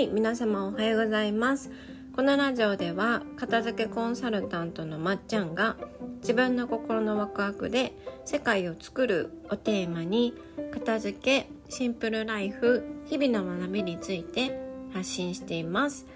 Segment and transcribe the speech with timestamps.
[0.00, 1.70] はい皆様おはようございます。
[2.16, 5.76] このラジオでは片付けコンサルタントのまっちゃんが
[6.22, 7.92] 自分の心のワクワクで
[8.24, 10.32] 世界を作るをテーマに
[10.72, 14.58] 片付けシンプルライフ日々の学びについて
[14.94, 16.06] 発信しています。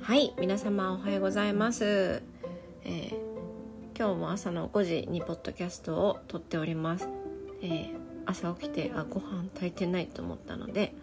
[0.00, 2.20] はい皆様おはようございます、
[2.82, 3.14] えー、
[3.96, 7.08] 今日も朝の5時にポッドキャストを撮っております、
[7.62, 7.97] えー
[8.28, 10.94] 朝起きてあご飯炊いてないと思ったので、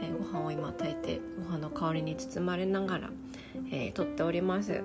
[0.00, 3.10] えー、ご飯を今炊いてご飯の香りに包まれながら、
[3.70, 4.82] えー、撮っております。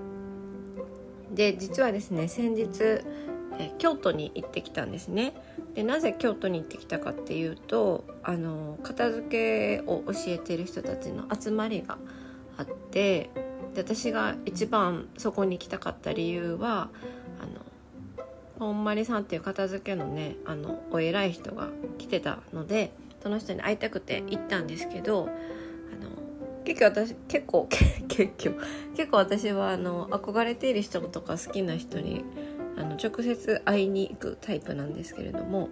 [1.31, 5.34] で実はですね先日、えー、京都に行ってきたんですね。
[5.73, 11.98] でなぜ京都に行ってきたかっていうとあの片付けを教えてる人たちの集まりが
[12.58, 13.30] あって
[13.73, 16.89] で私が一番そこに行きたかった理由は
[18.58, 22.91] あのほんまりさんっていう片付けのねあのお偉い人が来てたので
[23.22, 27.67] その人に会いたくて行ったんですけどあの結構私 結構
[28.08, 28.59] 結構
[28.95, 32.23] 結構私はあの憧れている人とか好きな人に
[32.78, 35.70] あの直接会いに行くタイプなんですけれども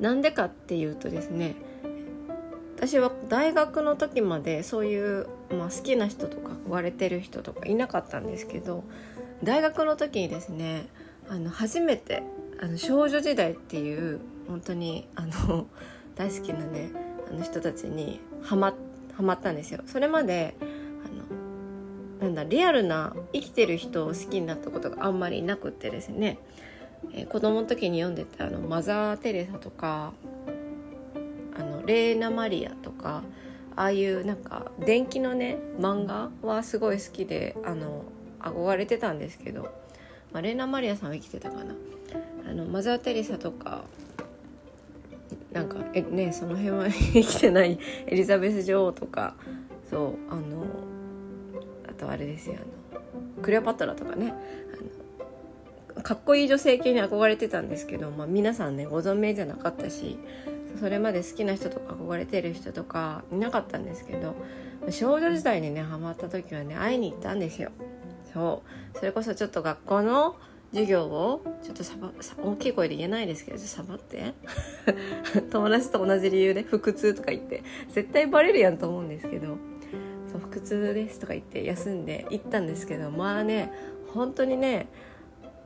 [0.00, 1.56] なんでかっていうとですね
[2.76, 8.84] 私は大学の時までそういう、まあ、好きな人とか憧れてる人とかいなかったんですけど
[9.42, 10.86] 大学の時にですね
[11.30, 12.22] あの初めて
[12.60, 15.66] あの少女時代っていう本当にあの
[16.16, 16.90] 大好きなね
[17.30, 18.74] あの人たちにハマ
[19.14, 19.80] ハマったんですよ。
[19.86, 20.54] それまで
[22.20, 26.38] あのなんだリアルな生きてる人を好きになったことがあんまりなくってですね、
[27.12, 30.12] えー、子供の時に読んでたあのマザー・テレサとか
[31.56, 33.22] あのレーナ・マリアとか
[33.76, 38.04] ああいうなんか電気のね漫画はすごい好きであの
[38.40, 39.70] 憧れてたんですけど
[40.32, 41.74] まあ、レーナ・マリアさんは生きてたかな。
[42.48, 43.84] あのマザー・テレサとか
[45.52, 49.34] なんかえねその辺は 生きてないエリザベス女王とか
[49.90, 50.64] そうあの
[51.88, 52.56] あとあれですよ
[52.92, 53.00] あの
[53.42, 54.32] クレオパトラとかね。
[54.72, 60.16] あのかっこいい女性系に憧れてたんですけど、まあ、皆さんねご存命じゃなかったし
[60.78, 64.36] それまで好きな人とか憧れてる人とかいなかったんですけど
[64.90, 67.72] 少女時代にねハマった時はね会いに行ったんですよ。
[68.38, 68.62] そ
[68.94, 70.36] うそれこそちょっと学校の
[70.70, 72.10] 授業をちょっとサバ
[72.42, 74.34] 大きい声で言えないですけどサボって。
[75.50, 77.62] 友達と同じ理由で腹痛とか言って。
[77.88, 79.56] 絶対バレるやんと思うんですけど。
[80.30, 83.72] そう腹痛ですとか言って休んで行ったんですけどまあね
[84.12, 84.88] 本当にね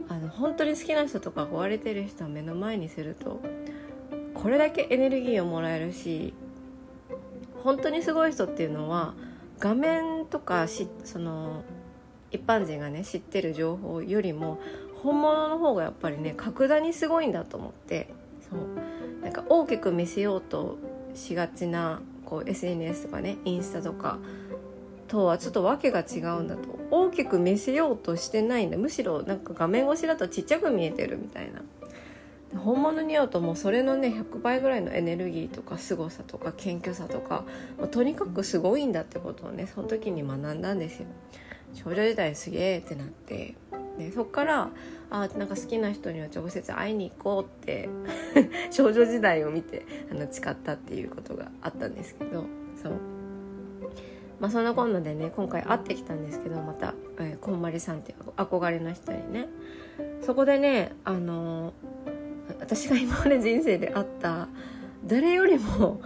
[0.08, 3.40] あの本当に好きな人とか追われてる人を目の前にすると
[4.34, 6.32] これだけエネルギーをもらえるし
[7.64, 9.14] 本当にすごい人っていうのは
[9.58, 11.64] 画面とかしその
[12.32, 14.58] 一般人がね知ってる情報よりも
[15.02, 18.08] 本物の方がやっぱりね格段にすごいんだと思って
[18.48, 19.22] そう。
[19.22, 20.78] なんか大きく見せようと
[21.14, 24.18] しがちなこう SNS とかねインスタとか
[25.06, 26.80] とはちょっと訳が違うんだと。
[26.90, 28.78] 大きく見せようとしてないんだ。
[28.78, 31.62] むしろなんか画面越しだとちっちゃく見えてるみたいな。
[32.58, 37.44] 本物に会うともうそれのね100倍ぐらいのエネルギーとか凄さとか謙虚さとか、
[37.78, 41.06] まあ、とにかくすごいんだってことをねその時に学んだんですよ。
[41.74, 43.54] 少女時代すげえってなって
[43.98, 44.70] でそっから
[45.10, 47.88] あなんか好きな人には直接会いに行こうって
[48.70, 52.44] 少女時代を見てあの誓ったっていうことがあったんですけど
[52.82, 52.92] そう。
[54.40, 59.48] まあそんなこんなでね今回会ってきたんですけどまた、えー、こんまりさんっていう憧れの人にね。
[60.22, 64.48] そこでねあのー、私が今まで人生で会った
[65.06, 66.00] 誰よりも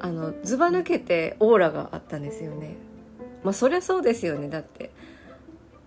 [0.00, 2.76] あのずば抜けてオーラがあったんですよね。
[3.44, 4.48] まあそりゃそうですよね。
[4.48, 4.90] だって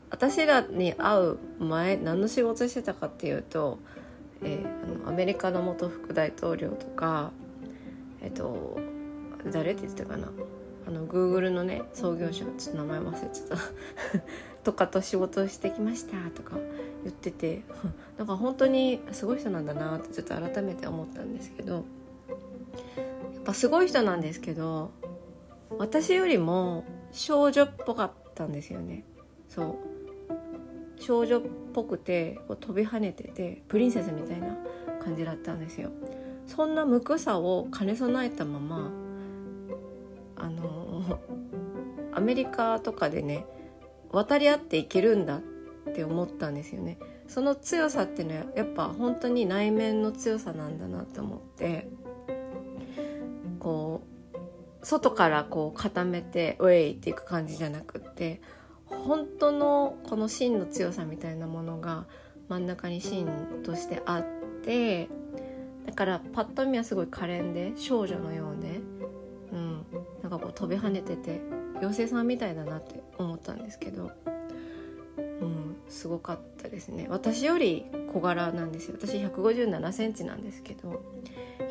[0.09, 3.79] 私らに会う前何の仕事してたかっていうと、
[4.41, 7.31] えー、あのアメリカの元副大統領とか
[8.21, 8.79] えっ、ー、と
[9.51, 10.29] 誰って言ってたかな？
[10.87, 13.57] あの Google のね創業者ちょっと名前忘れちゃった。
[14.63, 16.57] とかと仕事してきましたとか
[17.03, 17.63] 言ってて
[18.17, 21.83] なんか本当にすごい人なんだなってちょっと改めて思ったんですけどやっ
[23.45, 24.91] ぱすごい人なんですけど
[25.77, 29.03] 私よりも少女っぽかったんですよね。
[29.49, 29.75] そう。
[30.99, 31.41] 少女っ
[31.73, 34.55] ぽくてこう飛び跳ねててプリンセスみたいな
[35.03, 35.91] 感じだったんですよ。
[36.47, 38.91] そんな無垢さを兼ね備えたまま
[40.35, 41.19] あの
[42.13, 43.45] アメリカとかでね
[44.11, 45.41] 渡り合っていけるんだっ
[45.93, 46.97] て思ったんですよね。
[47.27, 51.89] その強さっていうのはやっぱ本当に内面の強さなんだなと思って。
[54.87, 58.39] 外からこう固めてウェイっていく感じじゃなくって
[58.85, 62.05] 本当のこの芯の強さみたいなものが
[62.47, 63.27] 真ん中に芯
[63.65, 64.25] としてあっ
[64.63, 65.09] て
[65.85, 68.79] だからパッと見はすごい可憐で少女のようで、
[69.51, 69.85] うん、
[70.23, 71.41] なんかこう飛び跳ねてて
[71.79, 74.11] 妖精さんみたいだなって思ったんですけど、
[75.17, 77.07] うん、すごかったですね。
[77.09, 78.95] 私より小柄なんですよ。
[78.97, 81.03] 私1 5 7センチなんですけど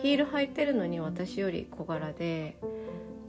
[0.03, 2.59] ヒール履いてるのに私より小柄で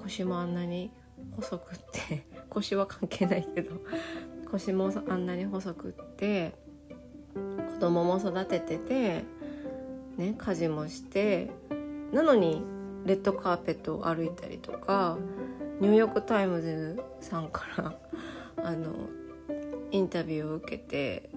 [0.07, 0.89] 腰もあんなに
[1.35, 3.81] 細くって 腰は関係ないけど
[4.49, 6.53] 腰もあんなに細くって
[7.73, 9.23] 子供も育ててて
[10.15, 11.51] ね家事もして
[12.13, 12.63] なのに
[13.05, 15.17] レッドカーペットを歩いたりとか
[15.81, 17.99] ニューヨーク・タイムズさんから
[18.63, 18.93] あの
[19.91, 21.29] インタビューを受けて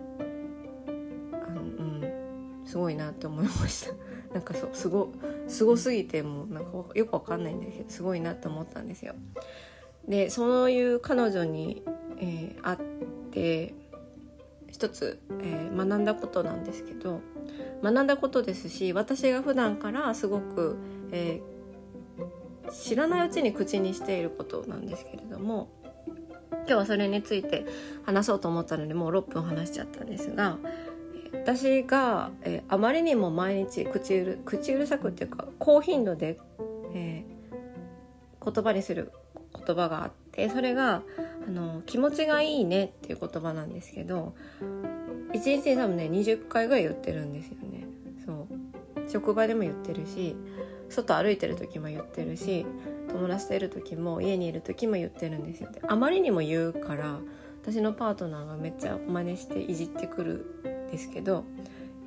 [1.32, 3.94] あの、うん、すごいなって思いました。
[4.32, 5.12] なんかそうすご
[5.50, 9.14] すごすぎてもなんかよくわかんないんですけどすごいなって思ったんですよ。
[10.08, 11.82] でそういう彼女に、
[12.18, 12.78] えー、会っ
[13.30, 13.74] て
[14.68, 17.20] 一つ、えー、学んだことなんですけど
[17.82, 20.78] 学んだことですし私が普段からすごく、
[21.12, 25.68] えー、知らないうちに口にしていることなんですけれども
[26.50, 27.66] 今日はそれについて
[28.04, 30.58] 話そうと思ったのでもう6分話しちゃったんですが
[31.32, 36.38] 私が、えー、あまりにも毎日口うる口うるさくっていうか高頻度で、
[36.94, 39.12] えー、言葉にする
[39.54, 41.02] 言葉があってそれが
[41.46, 44.34] あの気持ちがいいねっていう言葉なんですけど
[45.32, 47.86] 1日に多分ね20回ぐらい言ってるんですよね。
[48.26, 49.10] そう。
[49.10, 50.36] 職場でも言ってるし
[50.88, 52.66] 外歩いてる時も言ってるし
[53.08, 55.70] 友達といる時も家にいる時も言ってるんですよ。
[55.70, 57.18] であまりにも言うから
[57.62, 61.44] 私のパートナーがめっちゃ真似していじってくるですけど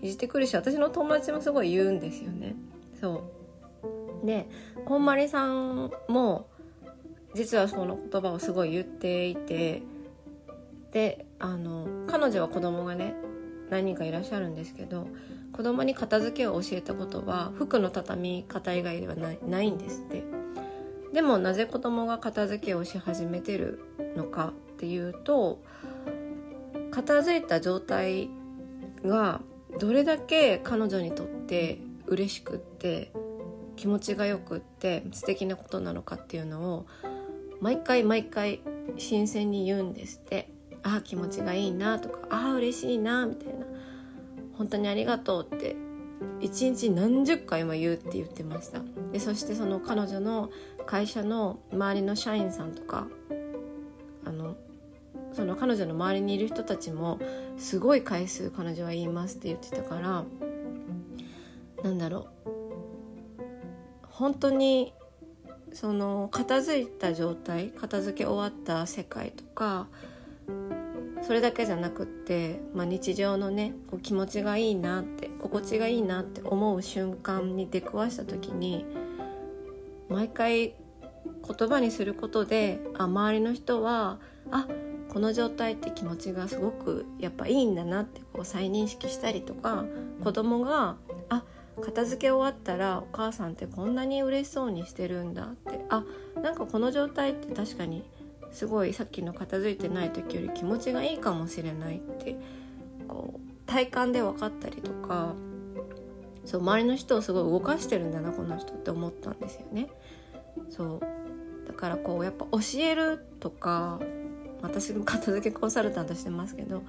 [0.01, 2.55] いじってくるし私の友達もすごい言うんですよね。
[2.99, 3.23] そ
[4.23, 4.25] う。
[4.25, 4.47] で
[4.85, 6.47] こんまりさんも
[7.35, 9.81] 実はその言葉をすごい言っていて
[10.91, 13.15] であの彼女は子供がね
[13.69, 15.07] 何人かいらっしゃるんですけど
[15.51, 20.23] 子供に片付けを教えたことは服の畳み方以外ではないないんですって。
[21.13, 23.79] でもなぜ子供が片付けをし始めてる
[24.17, 25.61] のかっていうと
[26.89, 28.29] 片付いた状態
[29.03, 29.41] が
[29.79, 33.11] どれだけ彼女にとって嬉しくって
[33.75, 36.85] 気持ちがよくって素敵なことなのかっていうのを
[37.59, 38.61] 毎回毎回
[38.97, 40.49] 新鮮に言うんですって。
[40.83, 43.65] ああ気持ちがいいなとかああ嬉しいなみたいな。
[44.57, 45.75] 本当にありがとうって
[46.39, 48.81] 一日何十回も言うって言ってました。
[49.11, 50.51] でそしてその彼女の
[50.85, 53.07] 会社の周りの社員さんとか
[55.33, 57.19] その彼女の周りにいる人たちも
[57.57, 60.23] すごい回数彼女は言いますって言ってたから
[61.83, 62.53] なんだろう。
[64.09, 64.93] 本当に
[65.73, 69.87] その片付いた状態片付け終わった世界とか
[71.23, 78.85] それだけじゃなくって、まあ、日常のねこう気持ちがいいなって心地がいいなって思う瞬間に出くわした時に
[80.09, 80.75] 毎回
[81.47, 84.19] 言葉にすることであ周りの人は
[84.51, 84.67] あ
[85.13, 89.85] この状態って気持ちがすごくやっぱいいんだなってこう再認識したりとか
[90.23, 90.97] 子供が
[91.29, 91.43] あ
[91.81, 96.03] 片付け終わったらお母さんってこんなに嬉しそうにしてるんだってあ
[96.41, 98.03] なんかこの状態って確かに
[98.51, 102.35] すごいさっきの片付いてない時より気持ちがいいかもしれないって
[103.07, 105.35] こう体感で分かったりとか
[106.45, 109.89] そう周りの人をすごい動かしてるんだなこの人って思ったんですよね。
[110.69, 113.99] そうだからこうやっぱ教えるとか
[114.63, 116.81] 私も片付けコンサルタントしてますけど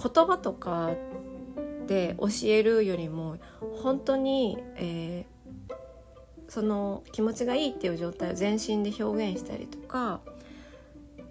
[0.00, 0.90] 言葉とか
[1.86, 3.38] で教えるよりも
[3.82, 5.74] 本当に、えー、
[6.48, 10.20] その気持ちがいいっていう状態を全身で表現したりとか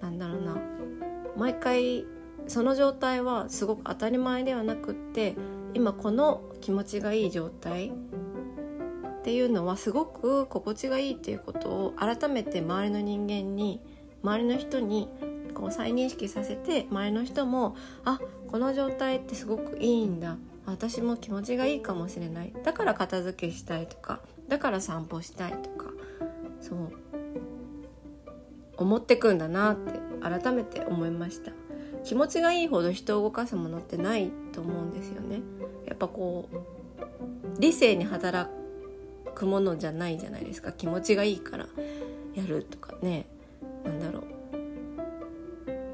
[0.01, 0.57] なんだろうな
[1.37, 2.05] 毎回
[2.47, 5.35] その状態はすごく当たり前ではなくって
[5.73, 13.81] 今この気持ちがいい状態っていうのはすごく心地がいいっていうことを改めて周りの人間に
[14.23, 15.09] 周りの人に
[15.55, 18.19] こう再認識させて周りの人もあ
[18.51, 20.37] この状態ってすごくいいんだ。
[20.67, 22.53] 私も気持ちがいいかもしれない。
[22.63, 25.91] だから片付けしたいとかだから散歩したいとか
[26.61, 26.91] そう
[28.77, 31.51] 思ってくんだなって改めて思いました。
[32.03, 35.41] 気持ちがいいほど人を動かすものってないと思うんですよね。
[35.87, 36.57] やっぱこう
[37.59, 38.49] 理性に働
[39.33, 40.71] くものじゃないじゃないですか。
[40.71, 41.67] 気持ちがいいから
[42.33, 43.24] やるとかね。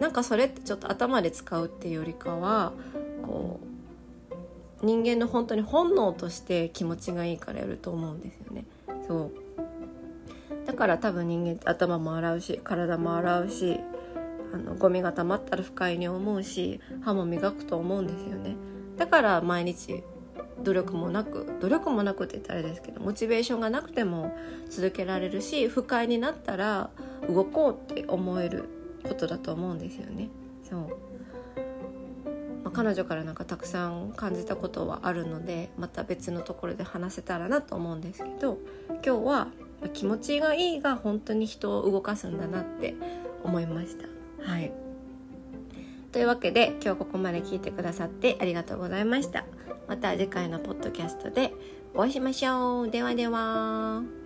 [0.02, 2.74] なんかそれってちょっと頭で使うっていうよりかは
[3.22, 3.60] こ
[4.82, 8.66] う人間の本当に本能として気持ちがいいからやると思うんですよね。
[9.08, 9.32] そう。
[10.66, 13.80] だから多分人間って頭も洗うし体も洗うし
[14.52, 18.56] あのゴミが溜まったら不快に思うし歯も磨くと思うんですよね。
[18.98, 20.04] だから毎日
[20.64, 24.36] 努力もなく努力もなくって言ったらあれですけどモチベーションがなくても
[24.68, 26.90] 続けられるし不快になったら
[27.30, 30.30] 動こうって思えることだと思うんですよね。
[30.70, 30.80] そう
[32.64, 38.60] まあ、彼女からなんかたくさん感じたことはあるのでまた別のところで話せたらなと思うんですけど
[39.04, 39.48] 今日は
[39.94, 42.96] 気持ちがいいが本当に人を動かすんだなって
[43.44, 44.08] 思いました。
[44.44, 44.72] はい
[46.12, 49.46] というわけで今日ここまで聞いてくださってありがとうございました。
[49.88, 51.54] また次回のポッドキャストで
[51.94, 52.90] お会いしましょう。
[52.90, 54.21] ではでは。